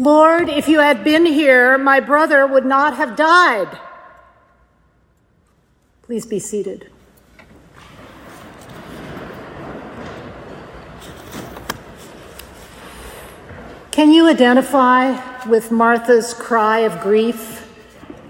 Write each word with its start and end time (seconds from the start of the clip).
Lord, 0.00 0.48
if 0.48 0.68
you 0.68 0.78
had 0.78 1.02
been 1.02 1.26
here, 1.26 1.76
my 1.76 1.98
brother 1.98 2.46
would 2.46 2.64
not 2.64 2.96
have 2.96 3.16
died. 3.16 3.76
Please 6.02 6.24
be 6.24 6.38
seated. 6.38 6.88
Can 13.90 14.12
you 14.12 14.28
identify 14.28 15.18
with 15.48 15.72
Martha's 15.72 16.32
cry 16.32 16.78
of 16.78 17.00
grief 17.00 17.68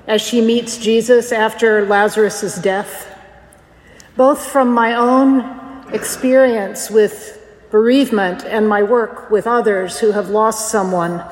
as 0.06 0.22
she 0.22 0.40
meets 0.40 0.78
Jesus 0.78 1.30
after 1.30 1.84
Lazarus' 1.84 2.58
death? 2.58 3.14
Both 4.16 4.46
from 4.46 4.72
my 4.72 4.94
own 4.94 5.84
experience 5.92 6.90
with 6.90 7.38
bereavement 7.70 8.46
and 8.46 8.66
my 8.66 8.82
work 8.82 9.30
with 9.30 9.46
others 9.46 10.00
who 10.00 10.12
have 10.12 10.30
lost 10.30 10.70
someone, 10.70 11.22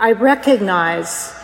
I 0.00 0.12
recognize 0.12 1.34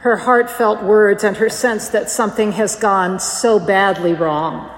her 0.00 0.16
heartfelt 0.16 0.82
words 0.82 1.22
and 1.22 1.36
her 1.36 1.48
sense 1.48 1.90
that 1.90 2.10
something 2.10 2.52
has 2.52 2.74
gone 2.74 3.20
so 3.20 3.60
badly 3.60 4.14
wrong. 4.14 4.68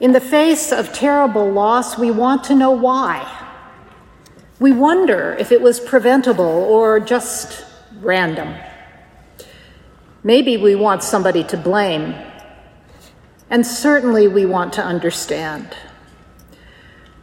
In 0.00 0.10
the 0.10 0.20
face 0.20 0.72
of 0.72 0.92
terrible 0.92 1.48
loss, 1.52 1.96
we 1.96 2.10
want 2.10 2.42
to 2.44 2.56
know 2.56 2.72
why. 2.72 3.24
We 4.58 4.72
wonder 4.72 5.36
if 5.38 5.52
it 5.52 5.60
was 5.60 5.78
preventable 5.78 6.44
or 6.44 6.98
just 6.98 7.64
random. 8.00 8.56
Maybe 10.24 10.56
we 10.56 10.74
want 10.74 11.04
somebody 11.04 11.44
to 11.44 11.56
blame. 11.56 12.14
And 13.48 13.64
certainly 13.64 14.26
we 14.26 14.44
want 14.44 14.72
to 14.72 14.82
understand. 14.84 15.76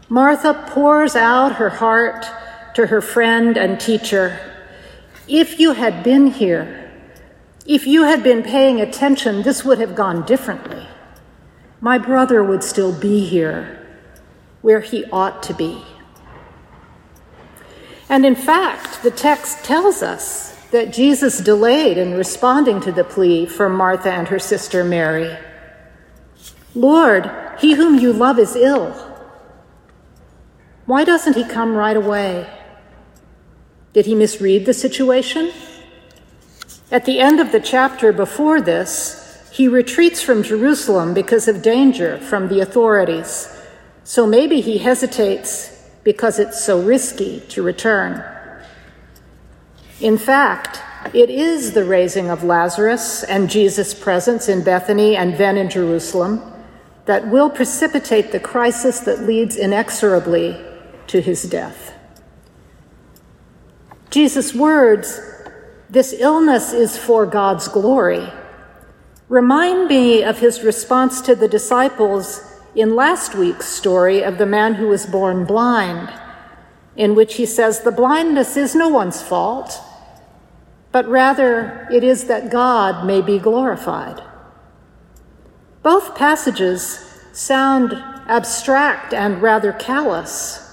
Martha 0.07 0.53
pours 0.69 1.17
out 1.17 1.55
her 1.55 1.69
heart 1.69 2.25
to 2.77 2.85
her 2.85 3.01
friend 3.01 3.57
and 3.57 3.79
teacher. 3.79 4.39
If 5.27 5.59
you 5.59 5.73
had 5.73 6.03
been 6.03 6.27
here, 6.27 6.91
if 7.65 7.87
you 7.87 8.03
had 8.03 8.21
been 8.21 8.43
paying 8.43 8.79
attention, 8.79 9.41
this 9.41 9.65
would 9.65 9.79
have 9.79 9.95
gone 9.95 10.27
differently. 10.27 10.85
My 11.81 11.97
brother 11.97 12.43
would 12.43 12.63
still 12.63 12.93
be 12.93 13.25
here, 13.25 13.83
where 14.61 14.81
he 14.81 15.05
ought 15.05 15.41
to 15.41 15.55
be. 15.55 15.83
And 18.09 18.23
in 18.23 18.35
fact, 18.35 19.01
the 19.01 19.09
text 19.09 19.65
tells 19.65 20.03
us 20.03 20.55
that 20.69 20.93
Jesus 20.93 21.39
delayed 21.39 21.97
in 21.97 22.13
responding 22.13 22.79
to 22.81 22.91
the 22.91 23.03
plea 23.03 23.47
from 23.47 23.73
Martha 23.73 24.11
and 24.11 24.27
her 24.27 24.37
sister 24.37 24.83
Mary. 24.83 25.35
Lord, 26.75 27.31
he 27.57 27.73
whom 27.73 27.97
you 27.97 28.13
love 28.13 28.37
is 28.37 28.55
ill. 28.55 28.91
Why 30.85 31.03
doesn't 31.03 31.35
he 31.35 31.43
come 31.43 31.73
right 31.73 31.97
away? 31.97 32.47
Did 33.97 34.05
he 34.05 34.13
misread 34.13 34.67
the 34.67 34.75
situation? 34.75 35.51
At 36.91 37.05
the 37.05 37.19
end 37.19 37.39
of 37.39 37.51
the 37.51 37.59
chapter 37.59 38.13
before 38.13 38.61
this, 38.61 39.49
he 39.51 39.67
retreats 39.67 40.21
from 40.21 40.43
Jerusalem 40.43 41.15
because 41.15 41.47
of 41.47 41.63
danger 41.63 42.19
from 42.19 42.47
the 42.47 42.59
authorities. 42.59 43.49
So 44.03 44.27
maybe 44.27 44.61
he 44.61 44.77
hesitates 44.77 45.89
because 46.03 46.37
it's 46.37 46.63
so 46.63 46.79
risky 46.79 47.39
to 47.49 47.63
return. 47.63 48.23
In 49.99 50.19
fact, 50.19 50.79
it 51.15 51.31
is 51.31 51.71
the 51.71 51.83
raising 51.83 52.29
of 52.29 52.43
Lazarus 52.43 53.23
and 53.23 53.49
Jesus' 53.49 53.95
presence 53.95 54.47
in 54.47 54.63
Bethany 54.63 55.15
and 55.15 55.39
then 55.39 55.57
in 55.57 55.71
Jerusalem 55.71 56.43
that 57.05 57.29
will 57.29 57.49
precipitate 57.49 58.31
the 58.31 58.39
crisis 58.39 58.99
that 58.99 59.23
leads 59.23 59.55
inexorably 59.55 60.55
to 61.07 61.19
his 61.19 61.49
death. 61.49 61.96
Jesus' 64.09 64.53
words, 64.53 65.19
this 65.89 66.13
illness 66.13 66.73
is 66.73 66.97
for 66.97 67.25
God's 67.25 67.67
glory, 67.67 68.31
remind 69.29 69.87
me 69.87 70.23
of 70.23 70.39
his 70.39 70.63
response 70.63 71.21
to 71.21 71.35
the 71.35 71.47
disciples 71.47 72.41
in 72.75 72.95
last 72.95 73.35
week's 73.35 73.67
story 73.67 74.23
of 74.23 74.37
the 74.37 74.45
man 74.45 74.75
who 74.75 74.87
was 74.87 75.05
born 75.05 75.45
blind, 75.45 76.13
in 76.95 77.15
which 77.15 77.35
he 77.35 77.45
says 77.45 77.81
the 77.81 77.91
blindness 77.91 78.55
is 78.55 78.75
no 78.75 78.87
one's 78.87 79.21
fault, 79.21 79.79
but 80.91 81.07
rather 81.07 81.87
it 81.91 82.03
is 82.03 82.25
that 82.25 82.51
God 82.51 83.05
may 83.05 83.21
be 83.21 83.39
glorified. 83.39 84.21
Both 85.83 86.15
passages 86.15 86.99
sound 87.33 87.93
abstract 88.27 89.13
and 89.13 89.41
rather 89.41 89.73
callous, 89.73 90.66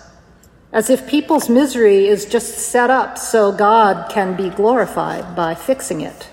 as 0.75 0.91
if 0.91 1.07
people's 1.07 1.49
misery 1.49 2.09
is 2.09 2.27
just 2.27 2.59
set 2.59 2.91
up 2.91 3.17
so 3.17 3.53
God 3.53 4.11
can 4.11 4.37
be 4.37 4.51
glorified 4.51 5.37
by 5.37 5.55
fixing 5.55 6.01
it. 6.01 6.29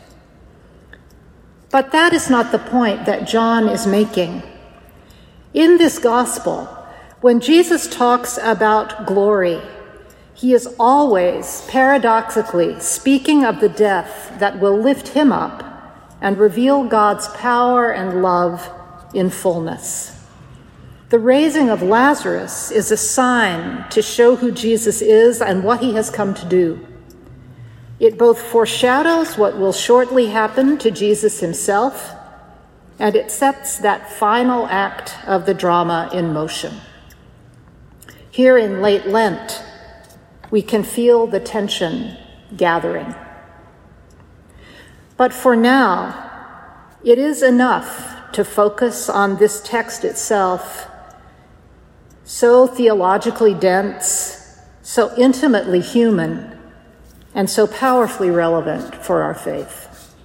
But 1.69 1.91
that 1.91 2.12
is 2.12 2.28
not 2.28 2.51
the 2.51 2.57
point 2.57 3.06
that 3.06 3.28
John 3.28 3.69
is 3.69 3.85
making. 3.85 4.41
In 5.53 5.78
this 5.78 6.00
gospel, 6.00 6.66
when 7.22 7.40
Jesus 7.40 7.88
talks 7.88 8.40
about 8.41 9.06
glory, 9.06 9.62
he 10.34 10.53
is 10.56 10.74
always 10.80 11.63
paradoxically 11.68 12.80
speaking 12.80 13.46
of 13.46 13.59
the 13.59 13.69
death 13.69 14.34
that 14.40 14.59
will 14.59 14.75
lift 14.75 15.09
him 15.09 15.31
up 15.31 15.63
and 16.19 16.40
reveal 16.40 16.84
God's 16.85 17.28
power 17.28 17.91
and 17.91 18.24
love 18.24 18.68
in 19.13 19.30
fullness. 19.30 20.20
The 21.11 21.19
raising 21.19 21.69
of 21.69 21.81
Lazarus 21.81 22.72
is 22.72 22.89
a 22.89 22.95
sign 22.95 23.89
to 23.89 24.01
show 24.01 24.38
who 24.38 24.49
Jesus 24.49 25.01
is 25.01 25.41
and 25.41 25.61
what 25.61 25.81
he 25.81 25.94
has 25.95 26.09
come 26.09 26.33
to 26.33 26.45
do. 26.45 26.88
It 27.99 28.17
both 28.17 28.41
foreshadows 28.41 29.38
what 29.38 29.57
will 29.57 29.73
shortly 29.73 30.27
happen 30.27 30.77
to 30.77 30.89
Jesus 30.89 31.41
himself 31.41 32.13
and 32.97 33.13
it 33.13 33.29
sets 33.29 33.79
that 33.79 34.09
final 34.09 34.67
act 34.67 35.17
of 35.27 35.45
the 35.45 35.53
drama 35.53 36.09
in 36.13 36.31
motion. 36.31 36.75
Here 38.29 38.57
in 38.57 38.81
late 38.81 39.05
Lent, 39.05 39.61
we 40.50 40.61
can 40.61 40.81
feel 40.81 41.27
the 41.27 41.41
tension 41.41 42.16
gathering. 42.55 43.13
But 45.17 45.33
for 45.33 45.57
now, 45.57 46.55
it 47.03 47.19
is 47.19 47.44
enough 47.44 48.31
to 48.31 48.45
focus 48.45 49.09
on 49.09 49.38
this 49.39 49.61
text 49.61 50.05
itself, 50.05 50.88
so 52.31 52.66
theologically 52.66 53.53
dense, 53.53 54.58
so 54.81 55.14
intimately 55.18 55.81
human, 55.81 56.58
and 57.36 57.50
so 57.50 57.68
powerfully 57.68 58.31
relevant 58.31 58.96
for 58.96 59.22
our 59.22 59.34
faith. 59.34 60.16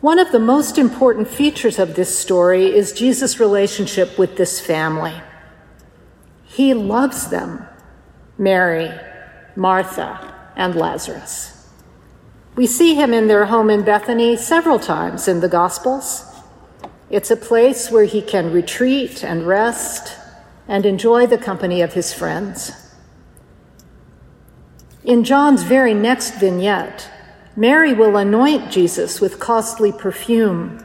One 0.00 0.18
of 0.18 0.32
the 0.32 0.38
most 0.38 0.78
important 0.78 1.28
features 1.28 1.78
of 1.78 1.96
this 1.96 2.18
story 2.18 2.74
is 2.74 2.92
Jesus' 2.92 3.38
relationship 3.38 4.18
with 4.18 4.38
this 4.38 4.58
family. 4.58 5.20
He 6.46 6.72
loves 6.72 7.28
them 7.28 7.66
Mary, 8.38 8.90
Martha, 9.54 10.34
and 10.56 10.74
Lazarus. 10.76 11.68
We 12.56 12.66
see 12.66 12.94
him 12.94 13.12
in 13.12 13.28
their 13.28 13.44
home 13.44 13.68
in 13.68 13.82
Bethany 13.82 14.38
several 14.38 14.78
times 14.78 15.28
in 15.28 15.40
the 15.40 15.48
Gospels. 15.48 16.29
It's 17.10 17.30
a 17.30 17.36
place 17.36 17.90
where 17.90 18.04
he 18.04 18.22
can 18.22 18.52
retreat 18.52 19.24
and 19.24 19.46
rest 19.46 20.16
and 20.68 20.86
enjoy 20.86 21.26
the 21.26 21.38
company 21.38 21.82
of 21.82 21.94
his 21.94 22.14
friends. 22.14 22.70
In 25.02 25.24
John's 25.24 25.64
very 25.64 25.92
next 25.92 26.36
vignette, 26.36 27.10
Mary 27.56 27.92
will 27.92 28.16
anoint 28.16 28.70
Jesus 28.70 29.20
with 29.20 29.40
costly 29.40 29.90
perfume. 29.90 30.84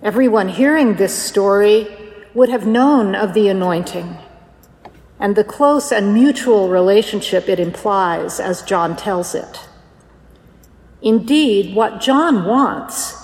Everyone 0.00 0.48
hearing 0.48 0.94
this 0.94 1.14
story 1.14 1.88
would 2.32 2.48
have 2.48 2.66
known 2.66 3.16
of 3.16 3.34
the 3.34 3.48
anointing 3.48 4.16
and 5.18 5.34
the 5.34 5.44
close 5.44 5.90
and 5.90 6.12
mutual 6.12 6.68
relationship 6.68 7.48
it 7.48 7.58
implies 7.58 8.38
as 8.38 8.62
John 8.62 8.96
tells 8.96 9.34
it. 9.34 9.66
Indeed, 11.00 11.74
what 11.74 12.00
John 12.00 12.44
wants 12.44 13.23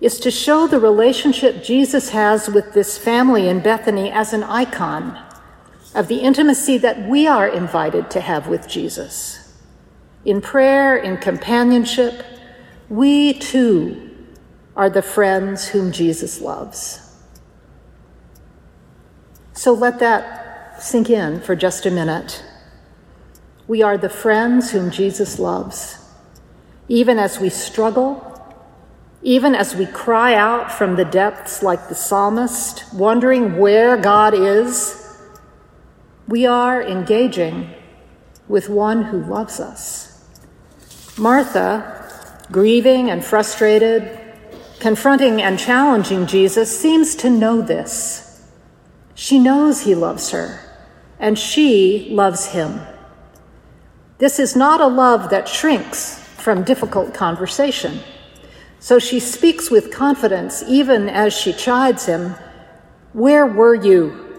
is 0.00 0.20
to 0.20 0.30
show 0.30 0.66
the 0.66 0.80
relationship 0.80 1.64
Jesus 1.64 2.10
has 2.10 2.48
with 2.48 2.74
this 2.74 2.98
family 2.98 3.48
in 3.48 3.60
Bethany 3.60 4.10
as 4.10 4.32
an 4.32 4.42
icon 4.42 5.22
of 5.94 6.08
the 6.08 6.18
intimacy 6.18 6.76
that 6.78 7.08
we 7.08 7.26
are 7.26 7.48
invited 7.48 8.10
to 8.10 8.20
have 8.20 8.46
with 8.46 8.68
Jesus. 8.68 9.54
In 10.24 10.40
prayer, 10.40 10.96
in 10.96 11.16
companionship, 11.16 12.24
we 12.88 13.32
too 13.32 14.10
are 14.76 14.90
the 14.90 15.02
friends 15.02 15.68
whom 15.68 15.90
Jesus 15.90 16.40
loves. 16.40 17.00
So 19.54 19.72
let 19.72 19.98
that 20.00 20.82
sink 20.82 21.08
in 21.08 21.40
for 21.40 21.56
just 21.56 21.86
a 21.86 21.90
minute. 21.90 22.44
We 23.66 23.82
are 23.82 23.96
the 23.96 24.10
friends 24.10 24.70
whom 24.70 24.90
Jesus 24.90 25.38
loves. 25.38 25.98
Even 26.88 27.18
as 27.18 27.40
we 27.40 27.48
struggle, 27.48 28.35
even 29.26 29.56
as 29.56 29.74
we 29.74 29.84
cry 29.86 30.34
out 30.34 30.70
from 30.70 30.94
the 30.94 31.04
depths 31.04 31.60
like 31.60 31.88
the 31.88 31.94
psalmist, 31.96 32.84
wondering 32.94 33.58
where 33.58 33.96
God 33.96 34.34
is, 34.34 35.18
we 36.28 36.46
are 36.46 36.80
engaging 36.80 37.68
with 38.46 38.68
one 38.68 39.02
who 39.02 39.20
loves 39.24 39.58
us. 39.58 40.24
Martha, 41.18 42.40
grieving 42.52 43.10
and 43.10 43.24
frustrated, 43.24 44.16
confronting 44.78 45.42
and 45.42 45.58
challenging 45.58 46.28
Jesus, 46.28 46.80
seems 46.80 47.16
to 47.16 47.28
know 47.28 47.60
this. 47.60 48.46
She 49.16 49.40
knows 49.40 49.80
he 49.80 49.96
loves 49.96 50.30
her, 50.30 50.60
and 51.18 51.36
she 51.36 52.10
loves 52.12 52.46
him. 52.46 52.80
This 54.18 54.38
is 54.38 54.54
not 54.54 54.80
a 54.80 54.86
love 54.86 55.30
that 55.30 55.48
shrinks 55.48 56.20
from 56.36 56.62
difficult 56.62 57.12
conversation. 57.12 57.98
So 58.86 59.00
she 59.00 59.18
speaks 59.18 59.68
with 59.68 59.90
confidence, 59.90 60.62
even 60.68 61.08
as 61.08 61.32
she 61.34 61.52
chides 61.52 62.06
him 62.06 62.36
Where 63.12 63.44
were 63.44 63.74
you? 63.74 64.38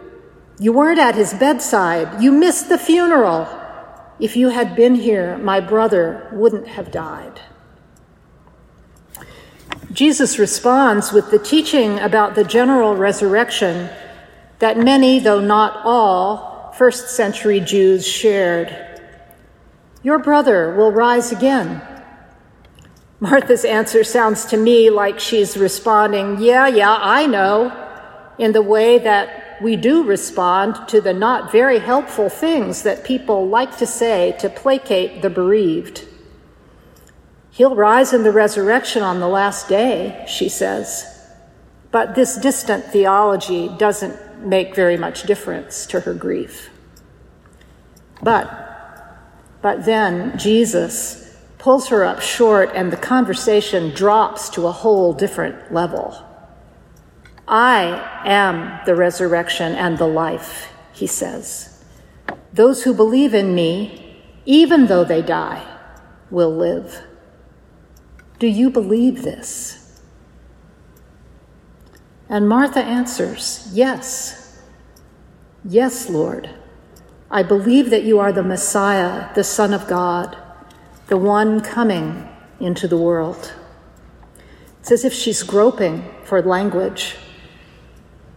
You 0.57 0.71
weren't 0.71 0.99
at 0.99 1.15
his 1.15 1.33
bedside. 1.33 2.23
You 2.23 2.31
missed 2.31 2.69
the 2.69 2.77
funeral. 2.77 3.45
If 4.21 4.37
you 4.37 4.47
had 4.47 4.73
been 4.73 4.95
here, 4.95 5.37
my 5.37 5.59
brother 5.59 6.29
wouldn't 6.31 6.69
have 6.69 6.91
died. 6.91 7.41
Jesus 9.91 10.39
responds 10.39 11.11
with 11.11 11.29
the 11.29 11.39
teaching 11.39 11.99
about 11.99 12.35
the 12.35 12.45
general 12.45 12.95
resurrection 12.95 13.89
that 14.59 14.77
many, 14.77 15.19
though 15.19 15.41
not 15.41 15.81
all, 15.83 16.71
first 16.77 17.09
century 17.09 17.59
Jews 17.59 18.07
shared. 18.07 18.73
Your 20.03 20.19
brother 20.19 20.73
will 20.73 20.93
rise 20.93 21.33
again. 21.33 21.96
Martha's 23.19 23.65
answer 23.65 24.03
sounds 24.03 24.45
to 24.45 24.57
me 24.57 24.89
like 24.89 25.19
she's 25.19 25.57
responding, 25.57 26.39
Yeah, 26.39 26.67
yeah, 26.67 26.97
I 26.99 27.25
know, 27.25 27.73
in 28.37 28.51
the 28.51 28.61
way 28.61 28.99
that 28.99 29.57
we 29.61 29.75
do 29.75 30.03
respond 30.03 30.87
to 30.89 31.01
the 31.01 31.13
not 31.13 31.51
very 31.51 31.79
helpful 31.79 32.29
things 32.29 32.83
that 32.83 33.03
people 33.03 33.47
like 33.47 33.77
to 33.77 33.87
say 33.87 34.35
to 34.39 34.49
placate 34.49 35.23
the 35.23 35.29
bereaved. 35.31 36.07
He'll 37.49 37.75
rise 37.75 38.13
in 38.13 38.21
the 38.21 38.31
resurrection 38.31 39.01
on 39.01 39.19
the 39.19 39.27
last 39.27 39.67
day, 39.67 40.23
she 40.27 40.47
says. 40.47 41.05
But 41.89 42.13
this 42.13 42.37
distant 42.37 42.85
theology 42.85 43.67
doesn't 43.79 44.45
make 44.45 44.75
very 44.75 44.95
much 44.95 45.23
difference 45.23 45.87
to 45.87 46.01
her 46.01 46.13
grief. 46.13 46.69
But, 48.21 48.47
but 49.63 49.85
then 49.85 50.37
Jesus 50.37 51.26
pulls 51.57 51.87
her 51.89 52.05
up 52.05 52.21
short 52.21 52.71
and 52.73 52.91
the 52.91 52.97
conversation 52.97 53.93
drops 53.93 54.49
to 54.49 54.67
a 54.67 54.71
whole 54.71 55.13
different 55.13 55.73
level. 55.73 56.23
I 57.47 58.21
am 58.25 58.79
the 58.85 58.95
resurrection 58.95 59.73
and 59.73 59.97
the 59.97 60.07
life, 60.07 60.71
he 60.93 61.07
says. 61.07 61.83
Those 62.51 62.83
who 62.83 62.93
believe 62.93 63.33
in 63.33 63.55
me, 63.55 64.21
even 64.45 64.87
though 64.87 65.03
they 65.03 65.21
die, 65.21 65.65
will 66.29 66.55
live. 66.55 67.03
Do 68.39 68.47
you 68.47 68.69
believe 68.69 69.23
this? 69.23 70.01
And 72.29 72.47
Martha 72.49 72.83
answers, 72.83 73.69
Yes. 73.73 74.61
Yes, 75.63 76.09
Lord. 76.09 76.49
I 77.29 77.43
believe 77.43 77.89
that 77.89 78.03
you 78.03 78.19
are 78.19 78.31
the 78.31 78.43
Messiah, 78.43 79.33
the 79.33 79.43
Son 79.43 79.73
of 79.73 79.87
God, 79.87 80.37
the 81.07 81.17
one 81.17 81.61
coming 81.61 82.27
into 82.59 82.87
the 82.87 82.97
world. 82.97 83.53
It's 84.79 84.91
as 84.91 85.05
if 85.05 85.13
she's 85.13 85.43
groping 85.43 86.03
for 86.23 86.41
language. 86.41 87.15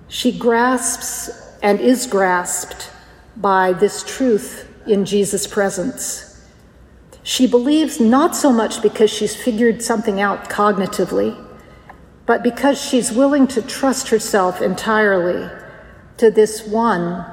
She 0.09 0.37
grasps 0.37 1.31
and 1.63 1.81
is 1.81 2.07
grasped 2.07 2.91
by 3.37 3.73
this 3.73 4.05
truth 4.05 4.69
in 4.87 5.05
Jesus' 5.05 5.47
presence. 5.47 6.45
She 7.23 7.47
believes 7.47 8.01
not 8.01 8.35
so 8.35 8.53
much 8.53 8.83
because 8.83 9.11
she's 9.11 9.37
figured 9.37 9.83
something 9.83 10.21
out 10.21 10.49
cognitively, 10.49 11.37
but 12.25 12.43
because 12.43 12.81
she's 12.81 13.13
willing 13.13 13.47
to 13.49 13.63
trust 13.63 14.09
herself 14.09 14.63
entirely 14.63 15.51
to 16.19 16.31
this 16.31 16.67
one, 16.67 17.25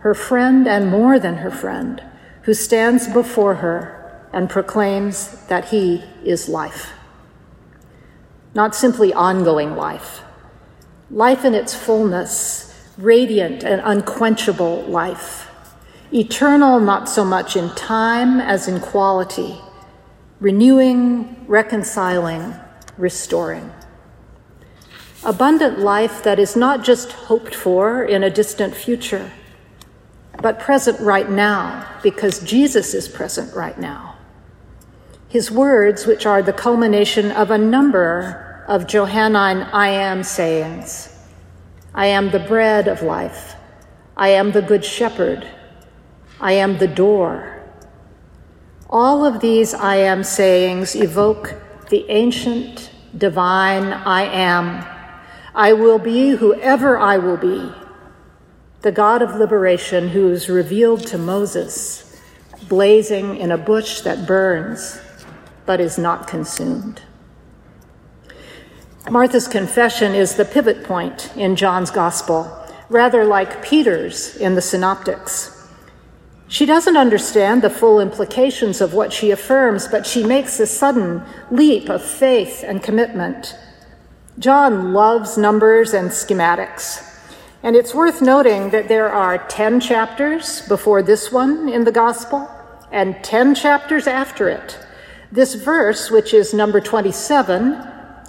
her 0.00 0.14
friend 0.14 0.68
and 0.68 0.90
more 0.90 1.18
than 1.18 1.36
her 1.36 1.50
friend, 1.50 2.02
who 2.42 2.54
stands 2.54 3.08
before 3.08 3.56
her 3.56 4.01
and 4.32 4.48
proclaims 4.48 5.46
that 5.46 5.66
he 5.66 6.02
is 6.24 6.48
life. 6.48 6.92
Not 8.54 8.74
simply 8.74 9.12
ongoing 9.12 9.76
life, 9.76 10.22
life 11.10 11.44
in 11.44 11.54
its 11.54 11.74
fullness, 11.74 12.74
radiant 12.98 13.64
and 13.64 13.80
unquenchable 13.84 14.82
life 14.82 15.48
eternal 16.12 16.78
not 16.78 17.08
so 17.08 17.24
much 17.24 17.56
in 17.56 17.70
time 17.70 18.38
as 18.38 18.68
in 18.68 18.80
quality, 18.80 19.58
renewing, 20.40 21.44
reconciling, 21.46 22.54
restoring. 22.98 23.72
Abundant 25.24 25.78
life 25.78 26.22
that 26.22 26.38
is 26.38 26.56
not 26.56 26.84
just 26.84 27.12
hoped 27.12 27.54
for 27.54 28.04
in 28.04 28.22
a 28.22 28.30
distant 28.30 28.74
future, 28.74 29.30
but 30.42 30.58
present 30.58 30.98
right 31.00 31.30
now 31.30 31.88
because 32.02 32.40
Jesus 32.40 32.92
is 32.92 33.08
present 33.08 33.54
right 33.54 33.78
now. 33.78 34.11
His 35.32 35.50
words, 35.50 36.04
which 36.04 36.26
are 36.26 36.42
the 36.42 36.52
culmination 36.52 37.30
of 37.30 37.50
a 37.50 37.56
number 37.56 38.62
of 38.68 38.86
Johannine 38.86 39.62
I 39.72 39.88
am 39.88 40.22
sayings 40.24 41.08
I 41.94 42.04
am 42.08 42.30
the 42.30 42.38
bread 42.38 42.86
of 42.86 43.00
life, 43.00 43.54
I 44.14 44.28
am 44.28 44.52
the 44.52 44.60
good 44.60 44.84
shepherd. 44.84 45.48
I 46.38 46.52
am 46.52 46.76
the 46.76 46.86
door. 46.86 47.64
All 48.90 49.24
of 49.24 49.40
these 49.40 49.72
I 49.72 49.96
am 49.96 50.22
sayings 50.22 50.94
evoke 50.94 51.54
the 51.88 52.04
ancient, 52.10 52.90
divine 53.16 53.94
I 53.94 54.24
am. 54.24 54.84
I 55.54 55.72
will 55.72 55.98
be 55.98 56.32
whoever 56.32 56.98
I 56.98 57.16
will 57.16 57.38
be, 57.38 57.72
the 58.82 58.92
God 58.92 59.22
of 59.22 59.36
liberation 59.36 60.08
who 60.08 60.30
is 60.30 60.50
revealed 60.50 61.06
to 61.06 61.16
Moses, 61.16 62.20
blazing 62.68 63.38
in 63.38 63.50
a 63.50 63.56
bush 63.56 64.02
that 64.02 64.26
burns 64.26 65.00
but 65.66 65.80
is 65.80 65.98
not 65.98 66.26
consumed. 66.26 67.02
Martha's 69.10 69.48
confession 69.48 70.14
is 70.14 70.36
the 70.36 70.44
pivot 70.44 70.84
point 70.84 71.30
in 71.36 71.56
John's 71.56 71.90
gospel, 71.90 72.50
rather 72.88 73.24
like 73.24 73.62
Peter's 73.64 74.36
in 74.36 74.54
the 74.54 74.62
synoptics. 74.62 75.68
She 76.46 76.66
doesn't 76.66 76.96
understand 76.96 77.62
the 77.62 77.70
full 77.70 77.98
implications 77.98 78.80
of 78.80 78.92
what 78.92 79.12
she 79.12 79.30
affirms, 79.30 79.88
but 79.88 80.06
she 80.06 80.22
makes 80.22 80.60
a 80.60 80.66
sudden 80.66 81.22
leap 81.50 81.88
of 81.88 82.02
faith 82.02 82.62
and 82.62 82.82
commitment. 82.82 83.56
John 84.38 84.92
loves 84.92 85.38
numbers 85.38 85.94
and 85.94 86.10
schematics. 86.10 87.08
And 87.62 87.76
it's 87.76 87.94
worth 87.94 88.20
noting 88.20 88.70
that 88.70 88.88
there 88.88 89.08
are 89.08 89.38
10 89.38 89.80
chapters 89.80 90.66
before 90.68 91.02
this 91.02 91.32
one 91.32 91.68
in 91.68 91.84
the 91.84 91.92
Gospel 91.92 92.50
and 92.90 93.22
10 93.22 93.54
chapters 93.54 94.06
after 94.06 94.48
it. 94.48 94.78
This 95.32 95.54
verse, 95.54 96.10
which 96.10 96.34
is 96.34 96.52
number 96.52 96.78
27, 96.78 97.82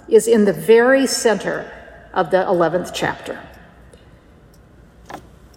is 0.08 0.26
in 0.26 0.46
the 0.46 0.54
very 0.54 1.06
center 1.06 1.70
of 2.14 2.30
the 2.30 2.38
11th 2.38 2.92
chapter. 2.94 3.38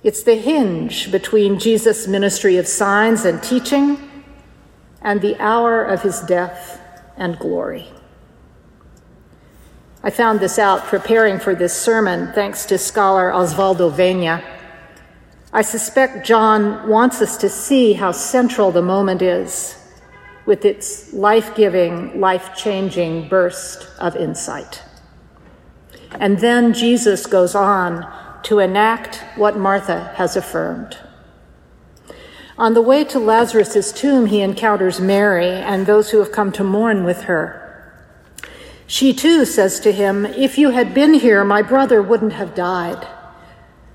It's 0.04 0.24
the 0.24 0.36
hinge 0.36 1.10
between 1.10 1.58
Jesus' 1.58 2.06
ministry 2.06 2.58
of 2.58 2.68
signs 2.68 3.24
and 3.24 3.42
teaching 3.42 4.26
and 5.02 5.22
the 5.22 5.40
hour 5.40 5.86
of 5.86 6.02
his 6.02 6.20
death 6.20 6.82
and 7.16 7.40
glory. 7.40 7.88
I 10.04 10.10
found 10.10 10.42
this 10.42 10.60
out 10.60 10.84
preparing 10.84 11.40
for 11.40 11.56
this 11.56 11.74
sermon 11.74 12.34
thanks 12.34 12.66
to 12.66 12.78
scholar 12.78 13.32
Osvaldo 13.32 13.90
Vena. 13.90 14.44
I 15.54 15.62
suspect 15.62 16.28
John 16.28 16.90
wants 16.90 17.22
us 17.22 17.38
to 17.38 17.48
see 17.48 17.94
how 17.94 18.12
central 18.12 18.72
the 18.72 18.82
moment 18.82 19.22
is 19.22 19.77
with 20.48 20.64
its 20.64 21.14
life 21.14 21.54
giving, 21.56 22.20
life 22.20 22.56
changing 22.56 23.28
burst 23.28 23.88
of 24.00 24.16
insight. 24.16 24.82
And 26.20 26.40
then 26.40 26.74
Jesus 26.74 27.26
goes 27.26 27.54
on 27.54 28.10
to 28.44 28.60
enact 28.60 29.18
what 29.36 29.58
Martha 29.58 30.14
has 30.16 30.38
affirmed. 30.38 30.98
On 32.58 32.74
the 32.74 32.82
way 32.82 33.04
to 33.04 33.20
Lazarus' 33.20 33.92
tomb, 33.92 34.28
he 34.28 34.42
encounters 34.42 35.02
Mary 35.02 35.50
and 35.50 35.86
those 35.86 36.10
who 36.10 36.20
have 36.20 36.32
come 36.32 36.54
to 36.54 36.64
mourn 36.64 37.04
with 37.04 37.24
her. 37.24 37.64
She 38.88 39.14
too 39.14 39.44
says 39.44 39.82
to 39.82 39.92
him, 39.92 40.26
If 40.26 40.58
you 40.58 40.70
had 40.70 40.94
been 40.94 41.14
here, 41.14 41.44
my 41.44 41.62
brother 41.62 42.02
wouldn't 42.02 42.34
have 42.34 42.56
died. 42.56 43.06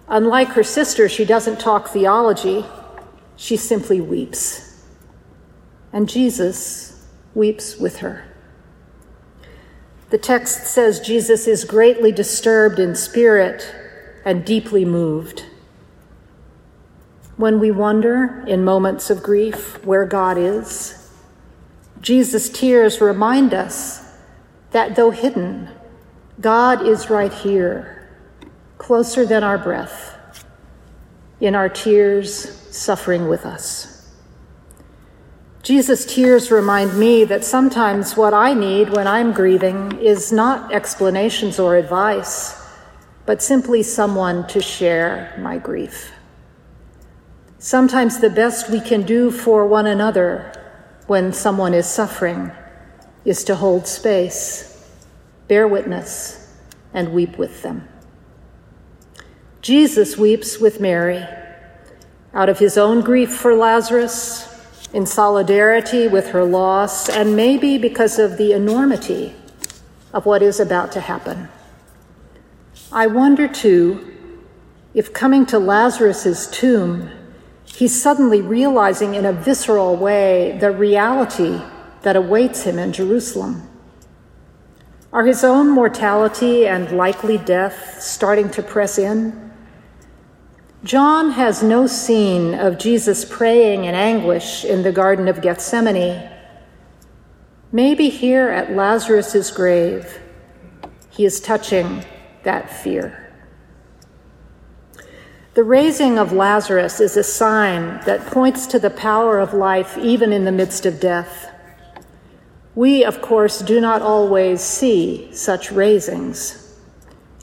Unlike 0.07 0.49
her 0.49 0.63
sister, 0.63 1.09
she 1.09 1.25
doesn't 1.25 1.59
talk 1.59 1.89
theology, 1.89 2.67
she 3.37 3.57
simply 3.57 4.03
weeps. 4.03 4.72
And 5.93 6.09
Jesus 6.09 7.07
weeps 7.35 7.77
with 7.79 7.99
her. 7.99 8.25
The 10.11 10.19
text 10.19 10.67
says 10.67 11.01
Jesus 11.01 11.47
is 11.47 11.65
greatly 11.65 12.13
disturbed 12.13 12.79
in 12.79 12.95
spirit 12.95 13.75
and 14.25 14.45
deeply 14.45 14.85
moved. 14.85 15.45
when 17.37 17.59
we 17.59 17.71
wonder 17.71 18.45
in 18.47 18.65
moments 18.65 19.11
of 19.11 19.23
grief 19.23 19.85
where 19.85 20.05
God 20.05 20.39
is. 20.39 21.11
Jesus' 22.01 22.49
tears 22.49 23.01
remind 23.01 23.55
us 23.55 24.15
that 24.71 24.97
though 24.97 25.11
hidden, 25.11 25.69
God 26.41 26.87
is 26.87 27.11
right 27.11 27.33
here, 27.33 28.09
closer 28.79 29.25
than 29.27 29.45
our 29.45 29.59
breath, 29.59 30.19
in 31.41 31.55
our 31.55 31.69
tears, 31.69 32.33
suffering 32.71 33.29
with 33.29 33.45
us. 33.45 33.92
Jesus' 35.63 36.05
tears 36.05 36.51
remind 36.51 36.99
me 36.99 37.23
that 37.25 37.45
sometimes 37.45 38.17
what 38.17 38.35
I 38.35 38.53
need 38.53 38.91
when 38.91 39.07
I'm 39.07 39.33
grieving 39.33 39.97
is 40.01 40.33
not 40.33 40.73
explanations 40.73 41.61
or 41.61 41.77
advice, 41.77 42.61
but 43.27 43.41
simply 43.41 43.85
someone 43.85 44.45
to 44.49 44.61
share 44.61 45.33
my 45.39 45.59
grief. 45.59 46.11
Sometimes 47.61 48.19
the 48.19 48.29
best 48.29 48.71
we 48.71 48.81
can 48.81 49.03
do 49.03 49.31
for 49.31 49.65
one 49.65 49.87
another 49.87 50.53
when 51.07 51.33
someone 51.33 51.75
is 51.75 51.87
suffering 51.87 52.51
is 53.25 53.45
to 53.45 53.55
hold 53.55 53.87
space, 53.87 54.91
bear 55.47 55.69
witness, 55.69 56.57
and 56.93 57.13
weep 57.13 57.39
with 57.39 57.63
them. 57.63 57.89
Jesus 59.61 60.17
weeps 60.17 60.59
with 60.59 60.81
Mary 60.81 61.25
out 62.35 62.49
of 62.49 62.59
his 62.59 62.77
own 62.77 63.01
grief 63.01 63.33
for 63.33 63.55
Lazarus 63.55 64.52
in 64.93 65.07
solidarity 65.07 66.07
with 66.09 66.29
her 66.29 66.45
loss, 66.45 67.09
and 67.09 67.35
maybe 67.35 67.79
because 67.79 68.19
of 68.19 68.37
the 68.37 68.53
enormity 68.53 69.35
of 70.13 70.27
what 70.27 70.43
is 70.43 70.61
about 70.61 70.93
to 70.93 71.01
happen. 71.01 71.49
I 72.91 73.07
wonder 73.07 73.49
too 73.49 74.09
if 74.95 75.13
coming 75.13 75.47
to 75.47 75.59
Lazarus's 75.59 76.47
tomb, 76.49 77.11
he's 77.65 78.01
suddenly 78.01 78.43
realizing 78.43 79.15
in 79.15 79.25
a 79.25 79.33
visceral 79.33 79.97
way 79.97 80.59
the 80.61 80.71
reality 80.71 81.63
that 82.03 82.17
awaits 82.17 82.65
him 82.65 82.79
in 82.79 82.93
Jerusalem. 82.93 83.69
Are 85.13 85.25
his 85.25 85.45
own 85.45 85.71
mortality 85.71 86.67
and 86.67 86.93
likely 86.93 87.39
death 87.39 88.03
starting 88.03 88.51
to 88.51 88.63
press 88.63 88.99
in? 88.99 89.52
John 90.85 91.31
has 91.31 91.63
no 91.63 91.87
scene 91.87 92.55
of 92.55 92.77
Jesus 92.77 93.25
praying 93.25 93.85
in 93.85 93.95
anguish 93.95 94.65
in 94.65 94.83
the 94.83 94.91
Garden 94.91 95.29
of 95.29 95.41
Gethsemane. 95.41 96.29
Maybe 97.71 98.09
here 98.09 98.49
at 98.49 98.73
Lazarus's 98.73 99.53
grave, 99.53 100.21
he 101.09 101.25
is 101.25 101.39
touching 101.39 102.05
that 102.43 102.69
fear. 102.69 103.33
The 105.55 105.63
raising 105.63 106.19
of 106.19 106.33
Lazarus 106.33 106.99
is 106.99 107.17
a 107.17 107.23
sign 107.23 108.01
that 108.05 108.27
points 108.27 108.67
to 108.67 108.81
the 108.81 108.91
power 108.91 109.39
of 109.39 109.55
life 109.55 109.97
even 109.99 110.33
in 110.33 110.45
the 110.45 110.51
midst 110.51 110.85
of 110.85 110.99
death. 110.99 111.49
We, 112.75 113.05
of 113.05 113.23
course, 113.23 113.61
do 113.61 113.81
not 113.81 114.03
always 114.03 114.61
see 114.61 115.33
such 115.33 115.71
raisings 115.71 116.63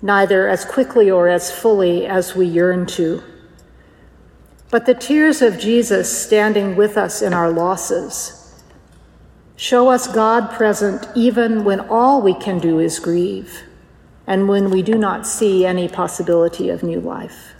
neither 0.01 0.48
as 0.48 0.65
quickly 0.65 1.10
or 1.10 1.27
as 1.27 1.51
fully 1.51 2.05
as 2.05 2.36
we 2.36 2.46
yearn 2.46 2.86
to. 2.86 3.24
But 4.72 4.86
the 4.86 4.94
tears 4.94 5.42
of 5.42 5.60
Jesus 5.60 6.16
standing 6.26 6.76
with 6.76 6.98
us 6.98 7.22
in 7.22 7.34
our 7.34 7.50
losses 7.52 8.62
show 9.56 9.90
us 9.90 10.08
God 10.08 10.52
present 10.52 11.08
even 11.16 11.64
when 11.64 11.80
all 11.80 12.22
we 12.22 12.34
can 12.34 12.60
do 12.60 12.80
is 12.80 13.00
grieve 13.00 13.64
and 14.28 14.48
when 14.48 14.70
we 14.70 14.84
do 14.84 14.96
not 14.96 15.26
see 15.26 15.66
any 15.66 15.88
possibility 15.88 16.70
of 16.70 16.84
new 16.84 17.02
life. 17.02 17.56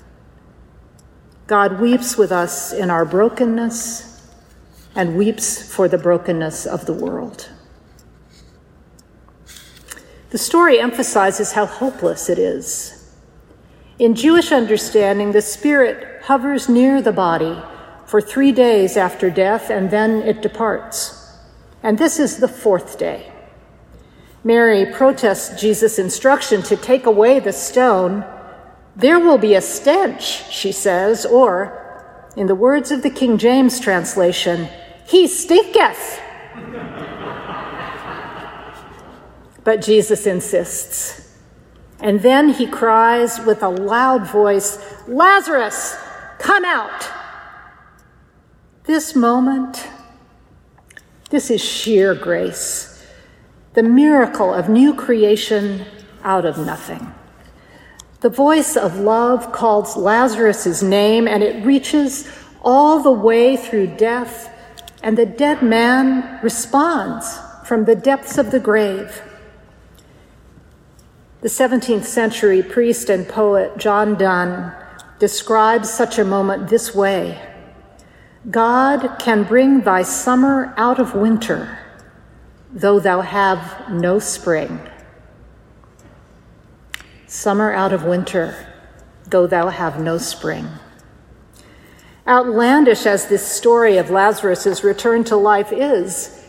God 1.48 1.80
weeps 1.80 2.16
with 2.16 2.32
us 2.32 2.72
in 2.72 2.92
our 2.92 3.06
brokenness 3.06 4.24
and 4.96 5.18
weeps 5.18 5.74
for 5.74 5.88
the 5.88 5.98
brokenness 5.98 6.68
of 6.68 6.86
the 6.86 6.94
world. 6.94 7.50
The 10.30 10.38
story 10.38 10.80
emphasizes 10.80 11.54
how 11.54 11.66
hopeless 11.66 12.30
it 12.30 12.38
is. 12.38 12.99
In 14.00 14.16
Jewish 14.16 14.54
understanding, 14.54 15.34
the 15.34 15.42
spirit 15.42 16.24
hovers 16.24 16.70
near 16.70 17.02
the 17.02 17.12
body 17.12 17.62
for 18.06 18.22
three 18.22 18.54
days 18.54 18.96
after 18.96 19.30
death 19.30 19.70
and 19.70 19.92
then 19.92 20.22
it 20.22 20.42
departs. 20.42 21.38
And 21.84 21.98
this 21.98 22.18
is 22.18 22.38
the 22.38 22.48
fourth 22.48 22.98
day. 22.98 23.30
Mary 24.42 24.86
protests 24.94 25.60
Jesus' 25.60 26.00
instruction 26.00 26.62
to 26.64 26.78
take 26.78 27.06
away 27.06 27.42
the 27.42 27.52
stone. 27.52 28.24
There 28.96 29.20
will 29.20 29.38
be 29.38 29.54
a 29.54 29.62
stench, 29.62 30.50
she 30.50 30.72
says, 30.72 31.26
or, 31.26 31.76
in 32.38 32.48
the 32.48 32.56
words 32.56 32.92
of 32.92 33.04
the 33.04 33.10
King 33.10 33.38
James 33.38 33.82
translation, 33.82 34.70
he 35.08 35.28
stinketh. 35.28 36.22
But 39.66 39.82
Jesus 39.82 40.26
insists. 40.26 41.29
And 42.02 42.22
then 42.22 42.50
he 42.50 42.66
cries 42.66 43.40
with 43.46 43.62
a 43.62 43.70
loud 43.70 44.26
voice, 44.28 44.80
Lazarus, 45.08 45.98
come 46.38 46.64
out. 46.64 47.10
This 48.86 49.16
moment, 49.16 49.88
this 51.30 51.52
is 51.52 51.62
sheer 51.62 52.16
grace, 52.16 53.06
the 53.74 53.84
miracle 53.84 54.54
of 54.54 54.70
new 54.70 54.96
creation 54.96 55.86
out 56.24 56.46
of 56.46 56.58
nothing. 56.58 57.14
The 58.22 58.30
voice 58.30 58.76
of 58.76 59.00
love 59.00 59.52
calls 59.52 59.96
Lazarus' 59.96 60.82
name, 60.82 61.28
and 61.28 61.44
it 61.44 61.66
reaches 61.66 62.30
all 62.62 63.02
the 63.02 63.12
way 63.12 63.56
through 63.56 63.96
death, 63.96 64.54
and 65.04 65.18
the 65.18 65.26
dead 65.26 65.62
man 65.62 66.40
responds 66.44 67.40
from 67.64 67.86
the 67.86 67.96
depths 67.96 68.38
of 68.38 68.52
the 68.52 68.60
grave. 68.60 69.22
The 71.42 71.48
17th 71.48 72.04
century 72.04 72.62
priest 72.62 73.10
and 73.10 73.26
poet 73.26 73.78
John 73.78 74.16
Donne 74.16 74.74
describes 75.20 75.90
such 75.90 76.20
a 76.20 76.26
moment 76.26 76.68
this 76.68 76.94
way 76.94 77.42
God 78.52 79.16
can 79.20 79.46
bring 79.46 79.82
thy 79.82 80.02
summer 80.02 80.74
out 80.76 81.00
of 81.00 81.16
winter, 81.16 81.80
though 82.74 83.00
thou 83.00 83.22
have 83.22 83.90
no 83.90 84.20
spring. 84.20 84.82
Summer 87.26 87.72
out 87.72 87.94
of 87.94 88.04
winter, 88.04 88.68
though 89.28 89.48
thou 89.48 89.70
have 89.70 89.98
no 89.98 90.18
spring. 90.18 90.68
Outlandish 92.28 93.06
as 93.06 93.28
this 93.28 93.48
story 93.48 93.96
of 93.96 94.10
Lazarus' 94.10 94.84
return 94.84 95.24
to 95.26 95.38
life 95.38 95.72
is, 95.72 96.44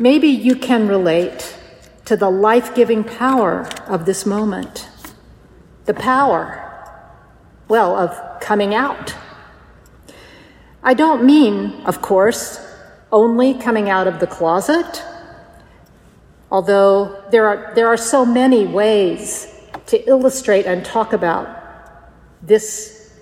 maybe 0.00 0.28
you 0.28 0.56
can 0.56 0.88
relate 0.88 1.55
to 2.06 2.16
the 2.16 2.30
life 2.30 2.74
giving 2.74 3.04
power 3.04 3.68
of 3.86 4.06
this 4.06 4.24
moment. 4.24 4.88
The 5.84 5.94
power, 5.94 6.62
well, 7.68 7.96
of 7.96 8.40
coming 8.40 8.74
out. 8.74 9.14
I 10.82 10.94
don't 10.94 11.24
mean, 11.24 11.82
of 11.84 12.00
course, 12.00 12.64
only 13.10 13.54
coming 13.54 13.90
out 13.90 14.06
of 14.06 14.20
the 14.20 14.26
closet, 14.26 15.02
although 16.50 17.24
there 17.30 17.46
are, 17.46 17.74
there 17.74 17.88
are 17.88 17.96
so 17.96 18.24
many 18.24 18.66
ways 18.66 19.52
to 19.86 20.08
illustrate 20.08 20.66
and 20.66 20.84
talk 20.84 21.12
about 21.12 21.48
this 22.40 23.12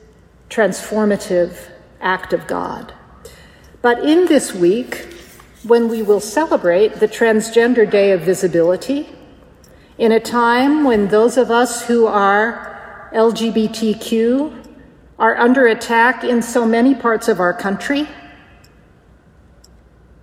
transformative 0.51 1.57
act 2.01 2.33
of 2.35 2.47
God. 2.47 2.93
But 3.81 4.05
in 4.05 4.27
this 4.27 4.55
week, 4.55 5.14
when 5.65 5.89
we 5.89 6.03
will 6.03 6.21
celebrate 6.21 7.01
the 7.01 7.09
Transgender 7.09 7.91
Day 7.91 8.13
of 8.13 8.21
Visibility 8.21 9.09
in 9.97 10.13
a 10.13 10.21
time 10.21 10.85
when 10.85 11.09
those 11.09 11.39
of 11.39 11.51
us 11.51 11.87
who 11.87 12.07
are 12.07 13.11
LGBTQ 13.15 14.63
are 15.19 15.37
under 15.37 15.67
attack 15.67 16.23
in 16.23 16.43
so 16.43 16.67
many 16.67 16.95
parts 16.95 17.29
of 17.29 17.41
our 17.41 17.55
country. 17.55 18.07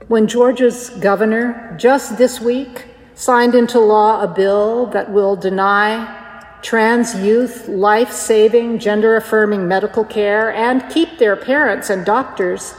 When 0.07 0.27
Georgia's 0.27 0.89
governor 0.89 1.75
just 1.79 2.17
this 2.17 2.39
week 2.39 2.85
signed 3.15 3.55
into 3.55 3.79
law 3.79 4.21
a 4.21 4.27
bill 4.27 4.85
that 4.87 5.11
will 5.11 5.35
deny 5.35 6.19
trans 6.61 7.15
youth 7.15 7.67
life 7.67 8.11
saving, 8.11 8.77
gender 8.77 9.15
affirming 9.15 9.67
medical 9.67 10.03
care 10.03 10.53
and 10.53 10.87
keep 10.91 11.17
their 11.17 11.35
parents 11.35 11.89
and 11.89 12.05
doctors 12.05 12.75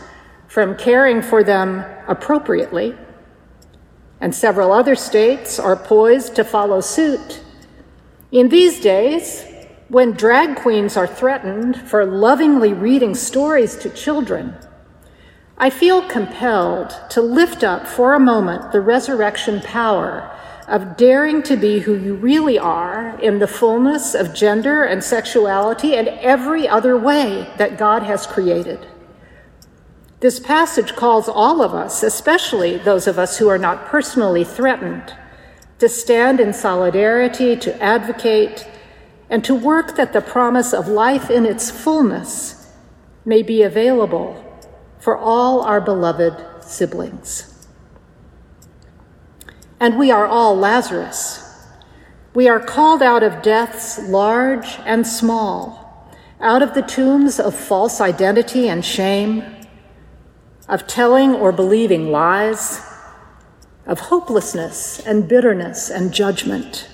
from 0.52 0.76
caring 0.76 1.22
for 1.22 1.42
them 1.42 1.82
appropriately, 2.06 2.94
and 4.20 4.34
several 4.34 4.70
other 4.70 4.94
states 4.94 5.58
are 5.58 5.74
poised 5.74 6.36
to 6.36 6.44
follow 6.44 6.78
suit. 6.78 7.40
In 8.30 8.50
these 8.50 8.78
days, 8.78 9.46
when 9.88 10.12
drag 10.12 10.56
queens 10.56 10.94
are 10.94 11.06
threatened 11.06 11.80
for 11.88 12.04
lovingly 12.04 12.74
reading 12.74 13.14
stories 13.14 13.76
to 13.76 13.88
children, 13.88 14.54
I 15.56 15.70
feel 15.70 16.06
compelled 16.06 16.94
to 17.08 17.22
lift 17.22 17.64
up 17.64 17.86
for 17.86 18.12
a 18.12 18.20
moment 18.20 18.72
the 18.72 18.82
resurrection 18.82 19.62
power 19.62 20.30
of 20.68 20.98
daring 20.98 21.42
to 21.44 21.56
be 21.56 21.78
who 21.78 21.94
you 21.94 22.14
really 22.14 22.58
are 22.58 23.18
in 23.20 23.38
the 23.38 23.48
fullness 23.48 24.14
of 24.14 24.34
gender 24.34 24.84
and 24.84 25.02
sexuality 25.02 25.96
and 25.96 26.08
every 26.08 26.68
other 26.68 26.94
way 26.98 27.50
that 27.56 27.78
God 27.78 28.02
has 28.02 28.26
created. 28.26 28.86
This 30.22 30.38
passage 30.38 30.94
calls 30.94 31.28
all 31.28 31.62
of 31.62 31.74
us, 31.74 32.04
especially 32.04 32.76
those 32.76 33.08
of 33.08 33.18
us 33.18 33.38
who 33.38 33.48
are 33.48 33.58
not 33.58 33.86
personally 33.86 34.44
threatened, 34.44 35.12
to 35.80 35.88
stand 35.88 36.38
in 36.38 36.52
solidarity, 36.52 37.56
to 37.56 37.82
advocate, 37.82 38.68
and 39.28 39.44
to 39.44 39.52
work 39.52 39.96
that 39.96 40.12
the 40.12 40.20
promise 40.20 40.72
of 40.72 40.86
life 40.86 41.28
in 41.28 41.44
its 41.44 41.72
fullness 41.72 42.72
may 43.24 43.42
be 43.42 43.62
available 43.62 44.62
for 45.00 45.18
all 45.18 45.62
our 45.62 45.80
beloved 45.80 46.62
siblings. 46.62 47.66
And 49.80 49.98
we 49.98 50.12
are 50.12 50.28
all 50.28 50.56
Lazarus. 50.56 51.66
We 52.32 52.48
are 52.48 52.60
called 52.60 53.02
out 53.02 53.24
of 53.24 53.42
deaths 53.42 53.98
large 53.98 54.78
and 54.84 55.04
small, 55.04 56.08
out 56.40 56.62
of 56.62 56.74
the 56.74 56.82
tombs 56.82 57.40
of 57.40 57.56
false 57.56 58.00
identity 58.00 58.68
and 58.68 58.84
shame 58.84 59.61
of 60.68 60.86
telling 60.86 61.34
or 61.34 61.52
believing 61.52 62.10
lies, 62.10 62.80
of 63.86 63.98
hopelessness 64.00 65.00
and 65.00 65.28
bitterness 65.28 65.90
and 65.90 66.12
judgment. 66.12 66.88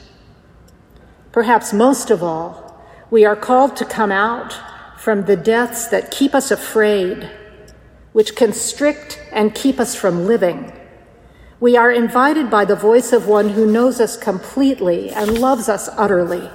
Perhaps 1.32 1.72
most 1.72 2.10
of 2.10 2.22
all, 2.22 2.82
we 3.10 3.24
are 3.24 3.36
called 3.36 3.76
to 3.76 3.84
come 3.84 4.10
out 4.10 4.56
from 4.98 5.24
the 5.24 5.36
deaths 5.36 5.88
that 5.88 6.10
keep 6.10 6.34
us 6.34 6.50
afraid, 6.50 7.30
which 8.12 8.34
constrict 8.34 9.20
and 9.32 9.54
keep 9.54 9.78
us 9.78 9.94
from 9.94 10.26
living. 10.26 10.72
We 11.60 11.76
are 11.76 11.92
invited 11.92 12.50
by 12.50 12.64
the 12.64 12.76
voice 12.76 13.12
of 13.12 13.26
one 13.26 13.50
who 13.50 13.70
knows 13.70 14.00
us 14.00 14.16
completely 14.16 15.10
and 15.10 15.38
loves 15.38 15.68
us 15.68 15.88
utterly, 15.92 16.48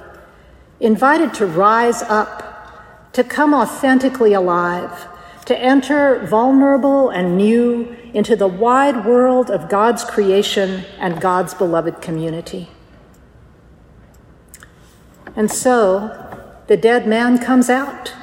invited 0.80 1.32
to 1.34 1.46
rise 1.46 2.02
up, 2.02 3.12
to 3.12 3.22
come 3.22 3.54
authentically 3.54 4.32
alive 4.32 5.06
to 5.46 5.58
enter 5.58 6.24
vulnerable 6.26 7.10
and 7.10 7.36
new 7.36 7.96
into 8.12 8.36
the 8.36 8.48
wide 8.48 9.04
world 9.04 9.50
of 9.50 9.68
God's 9.68 10.04
creation 10.04 10.84
and 10.98 11.20
God's 11.20 11.54
beloved 11.54 12.00
community. 12.00 12.68
And 15.36 15.50
so 15.50 16.24
the 16.66 16.76
dead 16.76 17.06
man 17.06 17.38
comes 17.38 17.68
out. 17.68 18.14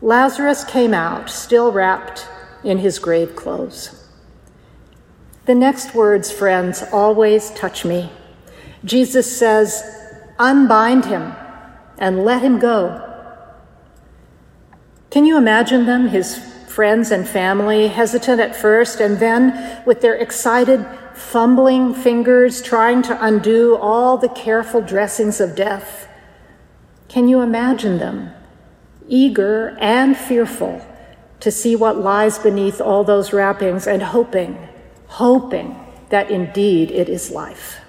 Lazarus 0.00 0.64
came 0.64 0.94
out, 0.94 1.30
still 1.30 1.72
wrapped 1.72 2.28
in 2.64 2.78
his 2.78 2.98
grave 2.98 3.36
clothes. 3.36 4.08
The 5.44 5.54
next 5.54 5.94
words, 5.94 6.32
friends, 6.32 6.82
always 6.92 7.50
touch 7.50 7.84
me. 7.84 8.10
Jesus 8.84 9.36
says, 9.36 9.82
Unbind 10.38 11.04
him 11.06 11.34
and 11.98 12.24
let 12.24 12.42
him 12.42 12.58
go. 12.58 13.05
Can 15.16 15.24
you 15.24 15.38
imagine 15.38 15.86
them, 15.86 16.08
his 16.08 16.36
friends 16.68 17.10
and 17.10 17.26
family, 17.26 17.88
hesitant 17.88 18.38
at 18.38 18.54
first, 18.54 19.00
and 19.00 19.18
then 19.18 19.82
with 19.86 20.02
their 20.02 20.14
excited, 20.14 20.84
fumbling 21.14 21.94
fingers 21.94 22.60
trying 22.60 23.00
to 23.00 23.24
undo 23.24 23.76
all 23.76 24.18
the 24.18 24.28
careful 24.28 24.82
dressings 24.82 25.40
of 25.40 25.56
death? 25.56 26.06
Can 27.08 27.28
you 27.28 27.40
imagine 27.40 27.96
them, 27.96 28.30
eager 29.08 29.78
and 29.80 30.14
fearful 30.18 30.84
to 31.40 31.50
see 31.50 31.74
what 31.74 31.96
lies 31.96 32.38
beneath 32.38 32.78
all 32.78 33.02
those 33.02 33.32
wrappings 33.32 33.86
and 33.86 34.02
hoping, 34.02 34.68
hoping 35.06 35.82
that 36.10 36.30
indeed 36.30 36.90
it 36.90 37.08
is 37.08 37.30
life? 37.30 37.80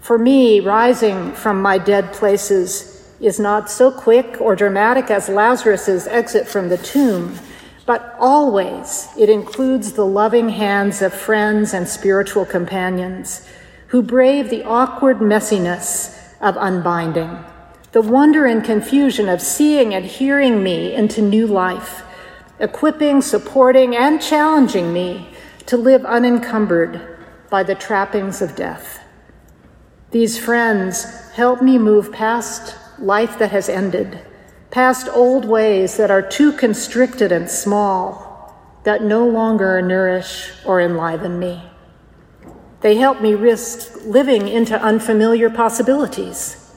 For 0.00 0.16
me, 0.16 0.60
rising 0.60 1.34
from 1.34 1.60
my 1.60 1.76
dead 1.76 2.14
places 2.14 2.97
is 3.20 3.40
not 3.40 3.70
so 3.70 3.90
quick 3.90 4.40
or 4.40 4.54
dramatic 4.54 5.10
as 5.10 5.28
Lazarus's 5.28 6.06
exit 6.06 6.46
from 6.46 6.68
the 6.68 6.78
tomb, 6.78 7.38
but 7.86 8.14
always 8.18 9.08
it 9.18 9.28
includes 9.28 9.92
the 9.92 10.06
loving 10.06 10.50
hands 10.50 11.02
of 11.02 11.12
friends 11.12 11.74
and 11.74 11.88
spiritual 11.88 12.44
companions 12.44 13.46
who 13.88 14.02
brave 14.02 14.50
the 14.50 14.62
awkward 14.64 15.18
messiness 15.18 16.16
of 16.40 16.56
unbinding, 16.58 17.38
the 17.92 18.02
wonder 18.02 18.44
and 18.44 18.62
confusion 18.62 19.28
of 19.28 19.40
seeing 19.40 19.94
and 19.94 20.04
hearing 20.04 20.62
me 20.62 20.94
into 20.94 21.22
new 21.22 21.46
life, 21.46 22.02
equipping, 22.60 23.22
supporting, 23.22 23.96
and 23.96 24.20
challenging 24.20 24.92
me 24.92 25.28
to 25.66 25.76
live 25.76 26.04
unencumbered 26.04 27.18
by 27.50 27.62
the 27.62 27.74
trappings 27.74 28.42
of 28.42 28.54
death. 28.54 29.00
These 30.10 30.38
friends 30.38 31.30
help 31.32 31.62
me 31.62 31.78
move 31.78 32.12
past 32.12 32.76
life 33.00 33.38
that 33.38 33.50
has 33.50 33.68
ended, 33.68 34.20
past 34.70 35.08
old 35.08 35.44
ways 35.44 35.96
that 35.96 36.10
are 36.10 36.22
too 36.22 36.52
constricted 36.52 37.32
and 37.32 37.50
small, 37.50 38.54
that 38.84 39.02
no 39.02 39.26
longer 39.26 39.80
nourish 39.82 40.52
or 40.64 40.80
enliven 40.80 41.38
me. 41.38 41.62
They 42.80 42.96
help 42.96 43.20
me 43.20 43.34
risk 43.34 44.04
living 44.04 44.46
into 44.46 44.80
unfamiliar 44.80 45.50
possibilities. 45.50 46.76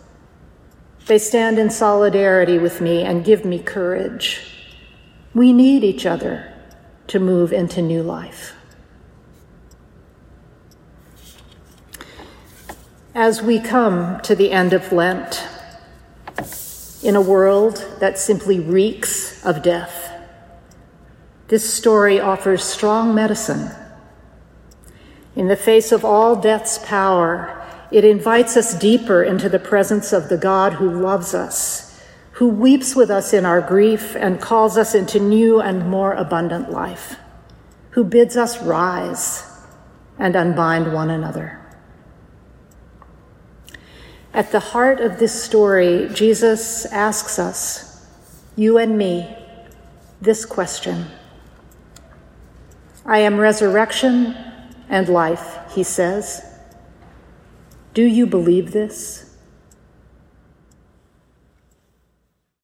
They 1.05 1.19
stand 1.19 1.59
in 1.59 1.69
solidarity 1.69 2.57
with 2.57 2.81
me 2.81 3.03
and 3.03 3.23
give 3.23 3.45
me 3.45 3.59
courage. 3.59 4.41
We 5.33 5.53
need 5.53 5.83
each 5.83 6.05
other 6.05 6.53
to 7.07 7.19
move 7.19 7.53
into 7.53 7.81
new 7.81 8.03
life. 8.03 8.55
As 13.13 13.41
we 13.41 13.59
come 13.59 14.21
to 14.21 14.35
the 14.35 14.51
end 14.51 14.73
of 14.73 14.91
Lent, 14.91 15.45
in 17.03 17.15
a 17.15 17.21
world 17.21 17.85
that 17.99 18.19
simply 18.19 18.59
reeks 18.59 19.43
of 19.45 19.63
death. 19.63 20.11
This 21.47 21.73
story 21.73 22.19
offers 22.19 22.63
strong 22.63 23.13
medicine. 23.13 23.71
In 25.35 25.47
the 25.47 25.55
face 25.55 25.91
of 25.91 26.05
all 26.05 26.35
death's 26.35 26.77
power, 26.77 27.57
it 27.91 28.05
invites 28.05 28.55
us 28.55 28.77
deeper 28.77 29.23
into 29.23 29.49
the 29.49 29.59
presence 29.59 30.13
of 30.13 30.29
the 30.29 30.37
God 30.37 30.73
who 30.73 30.89
loves 30.89 31.33
us, 31.33 32.01
who 32.33 32.47
weeps 32.47 32.95
with 32.95 33.09
us 33.09 33.33
in 33.33 33.45
our 33.45 33.61
grief 33.61 34.15
and 34.15 34.39
calls 34.41 34.77
us 34.77 34.95
into 34.95 35.19
new 35.19 35.59
and 35.59 35.89
more 35.89 36.13
abundant 36.13 36.71
life, 36.71 37.17
who 37.91 38.03
bids 38.03 38.37
us 38.37 38.61
rise 38.61 39.43
and 40.17 40.35
unbind 40.35 40.93
one 40.93 41.09
another. 41.09 41.60
At 44.33 44.51
the 44.51 44.59
heart 44.59 45.01
of 45.01 45.19
this 45.19 45.43
story, 45.43 46.09
Jesus 46.13 46.85
asks 46.85 47.37
us, 47.37 48.05
you 48.55 48.77
and 48.77 48.97
me, 48.97 49.35
this 50.21 50.45
question 50.45 51.07
I 53.05 53.19
am 53.19 53.39
resurrection 53.39 54.37
and 54.87 55.09
life, 55.09 55.59
he 55.71 55.83
says. 55.83 56.45
Do 57.93 58.03
you 58.03 58.25
believe 58.25 58.71
this? 58.71 59.30